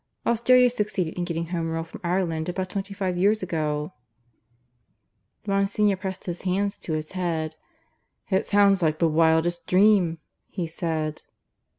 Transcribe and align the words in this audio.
Australia 0.25 0.67
succeeded 0.67 1.13
in 1.13 1.25
getting 1.25 1.45
Home 1.49 1.69
Rule 1.69 1.83
from 1.83 2.01
Ireland 2.03 2.49
about 2.49 2.71
twenty 2.71 2.91
five 2.91 3.19
years 3.19 3.43
ago." 3.43 3.93
Monsignor 5.45 5.95
pressed 5.95 6.25
his 6.25 6.41
hands 6.41 6.75
to 6.79 6.93
his 6.93 7.11
head. 7.11 7.55
"It 8.31 8.47
sounds 8.47 8.81
like 8.81 8.97
the 8.97 9.07
wildest 9.07 9.67
dream," 9.67 10.17
he 10.49 10.65
said. 10.65 11.21